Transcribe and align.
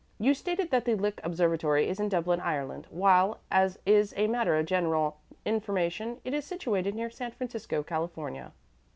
You 0.17 0.33
stated 0.33 0.71
that 0.71 0.85
the 0.85 0.95
Lick 0.95 1.21
Observatory 1.23 1.87
is 1.87 1.99
in 1.99 2.09
Dublin, 2.09 2.39
Ireland, 2.39 2.87
while, 2.89 3.39
as 3.51 3.77
is 3.85 4.15
a 4.17 4.25
matter 4.25 4.57
of 4.57 4.65
general 4.65 5.19
information, 5.45 6.19
it 6.23 6.33
is 6.33 6.43
situated 6.43 6.95
near 6.95 7.11
San 7.11 7.29
Francisco, 7.29 7.83
California. 7.83 8.51